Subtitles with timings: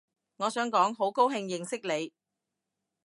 [0.37, 2.11] 我想講好高興認識你